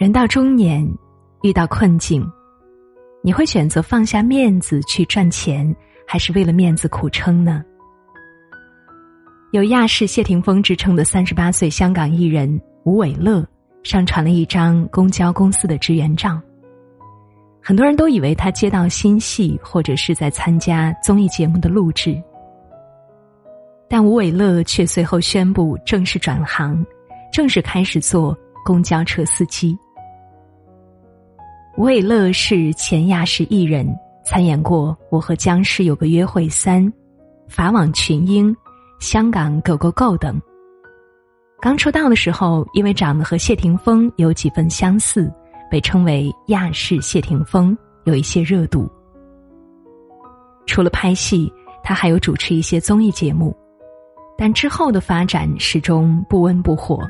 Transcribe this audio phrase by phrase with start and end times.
[0.00, 0.90] 人到中年，
[1.42, 2.26] 遇到困境，
[3.22, 5.76] 你会选择放下面子去赚钱，
[6.06, 7.62] 还是为了面子苦撑呢？
[9.52, 13.46] 有亚视谢霆锋之称的三十八岁香港艺人吴伟乐
[13.82, 16.40] 上传了一张公交公司的职员照。
[17.60, 22.18] 很多人都以为他接到新戏或者是在参加综艺节目的录制，
[23.86, 26.82] 但吴伟乐却随后宣布正式转行，
[27.30, 29.78] 正式开始做公交车司机。
[31.80, 33.88] 吴伟乐是前亚视艺人，
[34.22, 36.84] 参演过《我和僵尸有个约会三》
[37.48, 38.54] 《法网群英》
[38.98, 40.38] 《香港狗狗狗》等。
[41.58, 45.32] 刚出道的时候，因为长得和谢霆锋有几分相似，
[45.70, 47.74] 被称为“亚视谢霆锋”，
[48.04, 48.86] 有一些热度。
[50.66, 51.50] 除了拍戏，
[51.82, 53.56] 他还有主持一些综艺节目，
[54.36, 57.00] 但之后的发展始终不温不火。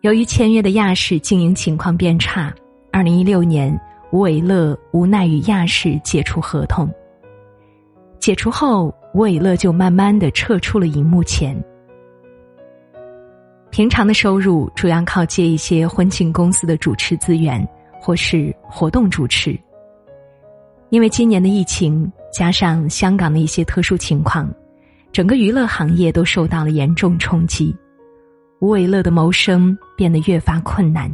[0.00, 2.52] 由于签约的亚视经营情况变差。
[2.96, 3.78] 二零一六年，
[4.10, 6.90] 吴伟乐无奈与亚视解除合同。
[8.18, 11.62] 解除后，吴伟乐就慢慢的撤出了荧幕前。
[13.68, 17.68] 平常的收入主要靠接一些婚庆公司的主持资源，
[18.00, 19.54] 或是活动主持。
[20.88, 24.50] 因为今年的疫情加上香港的一些特殊情况，
[25.12, 27.76] 整个娱乐行业都受到了严重冲击，
[28.60, 31.12] 吴伟乐的谋生变得越发困难。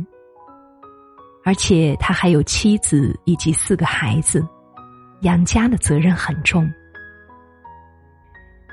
[1.44, 4.46] 而且他还有妻子以及四个孩子，
[5.22, 6.70] 养家的责任很重。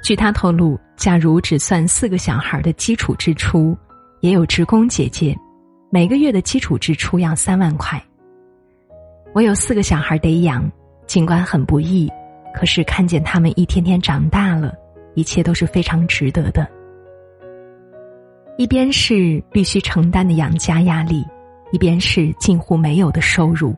[0.03, 3.77] 据他透露，假如只算四个小孩的基础支出，
[4.21, 5.35] 也有职工姐姐，
[5.89, 8.01] 每个月的基础支出要三万块。
[9.33, 10.71] 我有四个小孩得养，
[11.05, 12.09] 尽管很不易，
[12.53, 14.73] 可是看见他们一天天长大了，
[15.15, 16.67] 一切都是非常值得的。
[18.57, 21.25] 一边是必须承担的养家压力。
[21.71, 23.75] 一边是近乎没有的收入，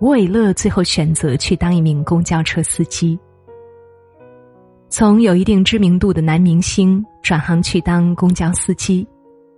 [0.00, 3.18] 吴伟乐最后选择去当一名公交车司机。
[4.88, 9.06] 从有一定知名度的男明星转行去当公交司机，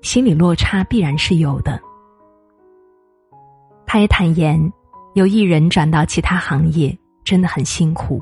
[0.00, 1.80] 心理落差必然是有的。
[3.84, 4.72] 他也坦言，
[5.14, 8.20] 由艺人转到其他行业真的很辛苦，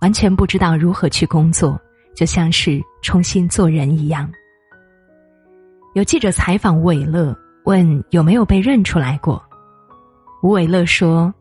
[0.00, 1.80] 完全不知道如何去工作，
[2.14, 4.30] 就像是重新做人一样。
[5.94, 7.36] 有记者采访吴伟乐。
[7.64, 9.40] 问有没有被认出来过？
[10.42, 11.32] 吴伟乐说：“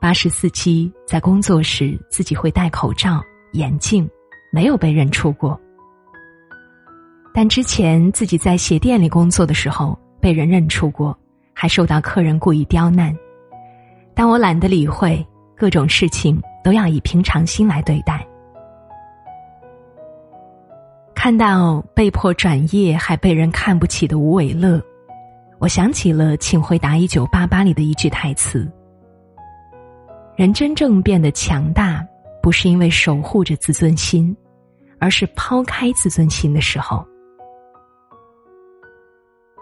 [0.00, 3.20] 巴士司机在工作时自己会戴口罩、
[3.52, 4.08] 眼镜，
[4.50, 5.60] 没有被认出过。
[7.34, 11.16] 但之前自己在鞋店里工作的时候被人认出过，
[11.52, 13.14] 还受到客人故意刁难。
[14.14, 18.26] 但我懒得理会，各种事情都要以平常心来对待。”
[21.14, 24.82] 看到被迫转业还被人看不起的吴伟乐。
[25.60, 28.66] 我想起了《请回答一九八八》里的一句台词
[30.34, 32.02] ：“人真正变得强大，
[32.42, 34.34] 不是因为守护着自尊心，
[34.98, 37.06] 而是抛开自尊心的时候。”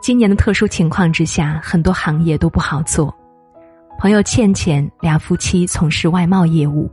[0.00, 3.12] 今年的特殊情况之下，很多行业都不好做。
[3.98, 6.88] 朋友倩倩俩夫妻从事外贸业务，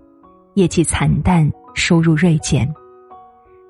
[0.56, 2.68] 业绩惨淡，收入锐减。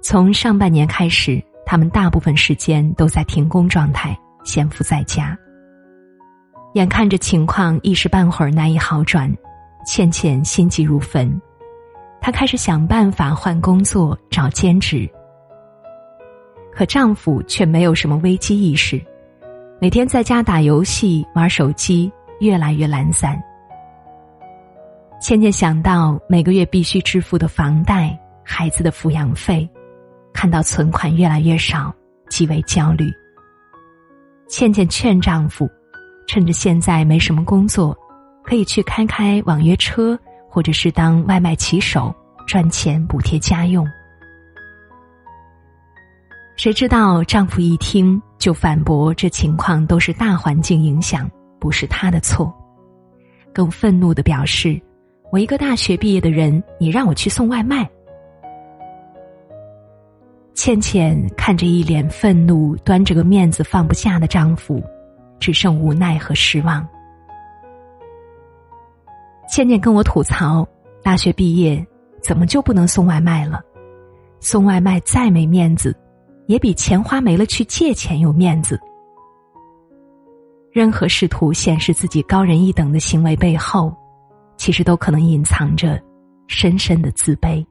[0.02, 4.18] 从上半年开始，他们大部分时间都在停工状态。
[4.46, 5.38] 闲赋在家，
[6.76, 9.30] 眼看着情况一时半会儿难以好转，
[9.86, 11.42] 倩倩心急如焚。
[12.22, 15.10] 她开始想办法换工作、找兼职，
[16.72, 19.04] 可丈夫却没有什么危机意识，
[19.82, 23.42] 每天在家打游戏、玩手机，越来越懒散。
[25.20, 29.68] 倩倩想到每个月必须支付的房贷、孩子的抚养费，
[30.34, 31.92] 看到存款越来越少，
[32.30, 33.12] 极为焦虑。
[34.48, 35.70] 倩倩劝丈夫，
[36.28, 37.98] 趁着现在没什么工作，
[38.44, 40.18] 可以去开开网约车，
[40.50, 42.14] 或者是当外卖骑手，
[42.48, 43.86] 赚钱补贴家用。
[46.56, 52.54] 谁知道丈夫一听就反驳，这情况都是大环境影响，不是他的错。
[53.54, 54.80] 更愤怒的表示
[55.32, 57.90] ：“我一个大学毕业的人，你让我去送外卖。”
[60.56, 64.82] 倩倩看着一脸愤怒、端着个面子放不下的丈夫，
[65.38, 66.88] 只剩无奈和失望。
[69.50, 70.68] 倩倩跟我吐槽：
[71.04, 71.86] 大学毕业
[72.24, 73.62] 怎么就不能送外卖了？
[74.40, 75.96] 送外卖再没面子，
[76.48, 78.80] 也比钱花没了去借钱有面子。
[80.72, 83.94] 任何试图显示自己高人一等的行为背后，
[84.56, 86.02] 其实都可能隐藏着
[86.48, 87.64] 深深的自卑。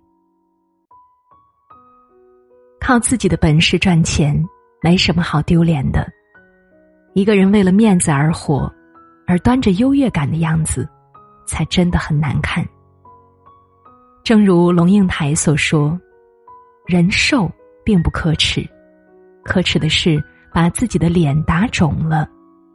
[2.86, 4.38] 靠自己的本事赚钱，
[4.82, 6.06] 没什么好丢脸的。
[7.14, 8.70] 一个人为了面子而活，
[9.26, 10.86] 而端着优越感的样子，
[11.46, 12.62] 才真的很难看。
[14.22, 15.98] 正如龙应台所说
[16.84, 17.50] ：“人瘦
[17.82, 18.62] 并不可耻，
[19.44, 20.22] 可耻的是
[20.52, 22.28] 把自己的脸打肿了，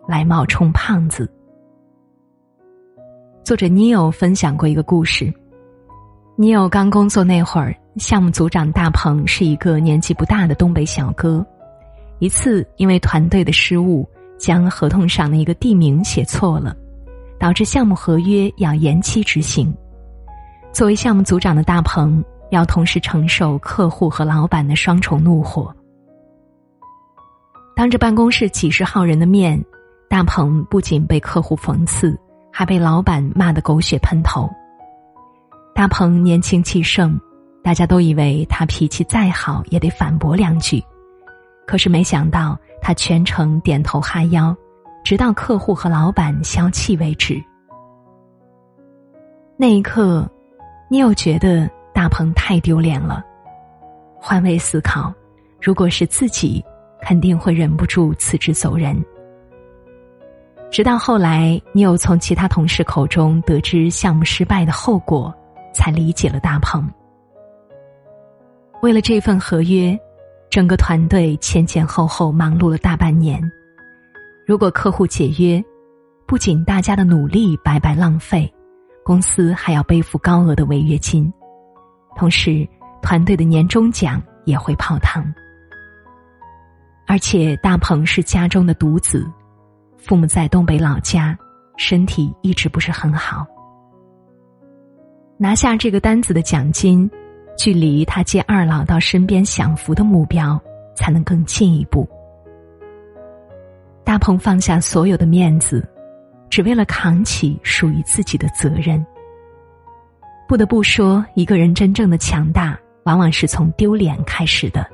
[0.08, 1.32] 来冒充胖子。”
[3.46, 5.32] 作者 Neil 分享过一个故事
[6.36, 11.46] ：Neil 刚工作那会儿，项目组长大鹏是一个年纪不大的东北小哥。
[12.20, 14.08] 一次，因为团队的失误，
[14.38, 16.76] 将合同上的一个地名写错了，
[17.40, 19.74] 导致项目合约要延期执行。
[20.72, 25.74] 作为项目组长的大鹏，要同时承受客户和老板的双重怒火。
[27.76, 29.64] 当着办公室几十号人的面，
[30.10, 32.18] 大鹏不仅被客户讽刺。
[32.52, 34.50] 还被老板骂得狗血喷头。
[35.74, 37.18] 大鹏年轻气盛，
[37.64, 40.84] 大家都以为他脾气再好也得反驳两句，
[41.68, 44.56] 可是没想到他全程点头哈腰，
[45.04, 47.42] 直到客户和老板消气为止。
[49.58, 50.28] 那一刻，
[50.90, 53.24] 你又觉得大鹏太丢脸了。
[54.18, 55.14] 换位思考，
[55.62, 56.64] 如果是自己，
[57.02, 58.98] 肯定会忍不住辞职走人。
[60.72, 65.34] 直到后来，你又从其他同事口中得知项目失败的后果，
[65.74, 66.90] 才理解了大鹏。
[68.82, 70.00] 为了这份合约，
[70.50, 73.40] 整个团队前前后后忙碌了大半年。
[74.46, 75.62] 如果客户解约，
[76.26, 78.52] 不仅大家的努力白白浪费，
[79.04, 81.32] 公司还要背负高额的违约金，
[82.16, 82.66] 同时
[83.02, 85.26] 团队的年终奖也会泡汤。
[87.06, 89.30] 而且大鹏是家中的独子。
[89.98, 91.38] 父母在东北老家，
[91.76, 93.46] 身体一直不是很好。
[95.38, 97.10] 拿下这个单子的奖金，
[97.60, 100.58] 距离他接二老到身边享福的目标
[100.96, 102.08] 才能更进一步。
[104.06, 105.86] 大鹏放下所有的面子，
[106.50, 109.06] 只为了扛起属于自己的责任。
[110.48, 114.90] 不得不说，一个人真正的强大，往往是从丢脸开始的。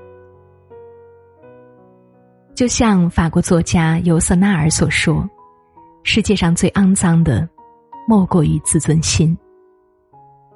[2.56, 5.30] 就像法国作家尤瑟纳尔所说
[6.02, 7.48] ：“世界上最肮脏的，
[8.08, 9.38] 莫过于自尊心。”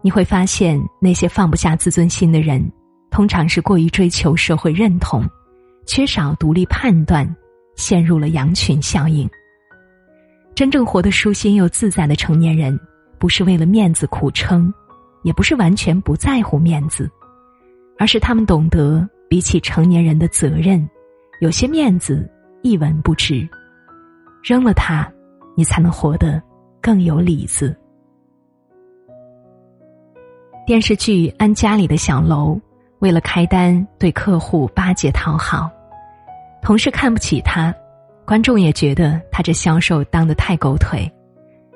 [0.01, 2.72] 你会发现，那些放不下自尊心的人，
[3.12, 5.28] 通常是过于追求社会认同，
[5.86, 7.36] 缺少独立判断，
[7.75, 9.30] 陷入了羊群效应。
[10.56, 12.80] 真正活得舒心又自在的成年人，
[13.18, 14.74] 不是为了面子苦撑，
[15.24, 17.10] 也不是完全不在乎面子，
[17.98, 20.90] 而是他们懂得，比起成年人的责任。
[21.42, 22.30] 有些面子
[22.62, 23.48] 一文不值，
[24.44, 25.10] 扔了它，
[25.56, 26.42] 你才能活得
[26.81, 27.78] 更有里子。
[30.69, 32.56] 电视剧《安家》里的小楼，
[33.00, 35.68] 为了开单对客户巴结讨好，
[36.62, 37.74] 同事看不起他，
[38.24, 41.12] 观众也觉得他这销售当的太狗腿，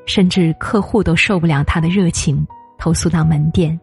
[0.05, 2.45] 甚至客户都受不了他的热情，
[2.77, 3.79] 投诉到门店。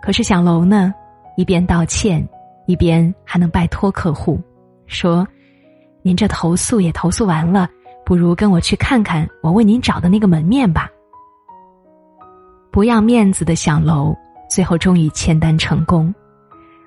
[0.00, 0.94] 可是小楼呢，
[1.36, 2.24] 一边道歉，
[2.66, 4.40] 一边还能拜托客户。
[4.86, 5.26] 说
[6.02, 7.68] ：“您这投诉也投诉完了，
[8.06, 10.88] 不如跟我去看看我为您找的那个门面吧。”
[12.74, 14.12] 不要面子的小楼，
[14.50, 16.12] 最后终于签单成功。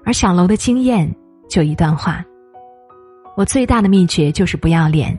[0.03, 1.10] 而小楼的经验
[1.48, 2.22] 就一段话
[3.38, 5.17] ：“我最大的秘诀就是不要脸，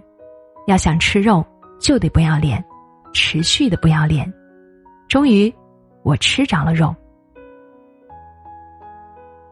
[0.67, 1.43] 要想吃肉
[1.81, 2.63] 就得不要脸，
[3.15, 4.31] 持续的不要脸。
[5.09, 5.51] 终于，
[6.03, 6.95] 我吃着了肉。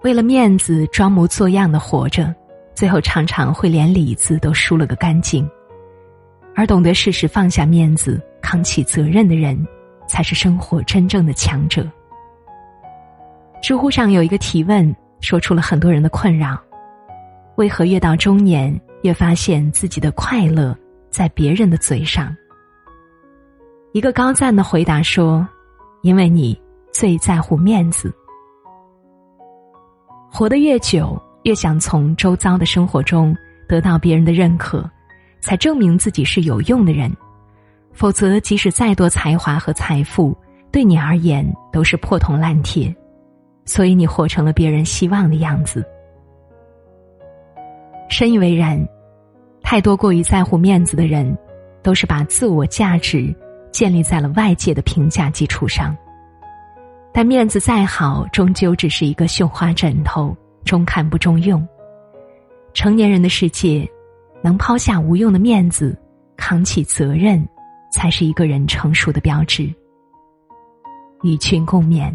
[0.02, 2.30] 为了面子装模作样的活着。”
[2.76, 5.48] 最后常常会连里子都输了个干净，
[6.54, 9.66] 而懂得适时放下面子、扛起责任的人，
[10.06, 11.86] 才是生活真正的强者。
[13.62, 16.58] 知乎上有一个提问，说出了很多人的困扰：
[17.56, 20.76] 为何越到中年，越发现自己的快乐
[21.10, 22.34] 在别人的嘴上？
[23.92, 25.46] 一个高赞的回答说
[26.02, 26.60] ：“因为你
[26.92, 28.14] 最在乎面子，
[30.30, 33.32] 活得越久。”越想从周遭的生活中
[33.68, 34.84] 得到别人的认可，
[35.40, 37.08] 才证明自己是有用的人。
[37.96, 40.36] 否则，即使再多才华和财富，
[40.70, 42.94] 对你而言都是破铜烂铁。
[43.64, 45.82] 所以，你活成了别人希望的样子。
[48.10, 48.78] 深以为然，
[49.62, 51.36] 太多过于在乎面子的人，
[51.82, 53.34] 都是把自我价值
[53.72, 55.96] 建立在了外界的评价基础上。
[57.14, 60.36] 但面子再好，终究只是一个绣花枕头。
[60.66, 61.66] 中看不中用。
[62.74, 63.88] 成年人的世界，
[64.42, 65.96] 能抛下无用的面子，
[66.36, 67.42] 扛起责任，
[67.96, 69.72] 才是一个人成熟的标志。
[71.22, 72.14] 与群共勉。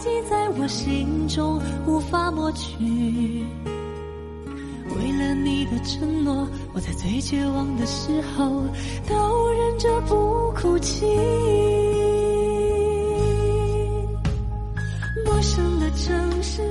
[0.00, 2.74] 记在我心中无法抹去
[4.96, 8.64] 为了你的承诺我在最绝望的时候
[9.06, 11.06] 都忍着不哭泣。
[15.26, 16.62] 陌生的城市